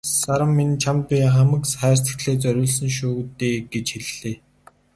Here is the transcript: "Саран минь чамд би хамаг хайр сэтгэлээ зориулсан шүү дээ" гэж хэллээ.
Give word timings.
"Саран 0.19 0.51
минь 0.57 0.75
чамд 0.81 1.01
би 1.07 1.17
хамаг 1.35 1.63
хайр 1.79 1.99
сэтгэлээ 2.03 2.37
зориулсан 2.43 2.89
шүү 2.97 3.15
дээ" 3.39 3.57
гэж 3.73 3.87
хэллээ. 4.07 4.35